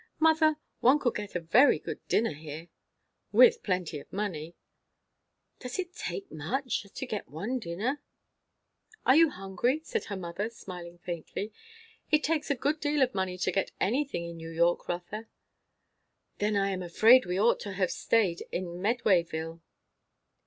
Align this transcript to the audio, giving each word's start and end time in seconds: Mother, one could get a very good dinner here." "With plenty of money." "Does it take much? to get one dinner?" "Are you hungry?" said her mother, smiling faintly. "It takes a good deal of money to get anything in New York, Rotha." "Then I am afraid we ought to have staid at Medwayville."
Mother, 0.19 0.55
one 0.79 0.97
could 0.97 1.13
get 1.13 1.35
a 1.35 1.39
very 1.39 1.77
good 1.77 1.99
dinner 2.07 2.33
here." 2.33 2.69
"With 3.31 3.61
plenty 3.61 3.99
of 3.99 4.11
money." 4.11 4.55
"Does 5.59 5.77
it 5.77 5.93
take 5.93 6.31
much? 6.31 6.87
to 6.91 7.05
get 7.05 7.27
one 7.29 7.59
dinner?" 7.59 8.01
"Are 9.05 9.15
you 9.15 9.29
hungry?" 9.29 9.79
said 9.83 10.05
her 10.05 10.17
mother, 10.17 10.49
smiling 10.49 10.97
faintly. 10.97 11.53
"It 12.09 12.23
takes 12.23 12.49
a 12.49 12.55
good 12.55 12.79
deal 12.79 13.03
of 13.03 13.13
money 13.13 13.37
to 13.37 13.51
get 13.51 13.73
anything 13.79 14.25
in 14.27 14.37
New 14.37 14.49
York, 14.49 14.87
Rotha." 14.89 15.27
"Then 16.39 16.55
I 16.55 16.71
am 16.71 16.81
afraid 16.81 17.27
we 17.27 17.39
ought 17.39 17.59
to 17.59 17.73
have 17.73 17.91
staid 17.91 18.41
at 18.51 18.63
Medwayville." 18.63 19.61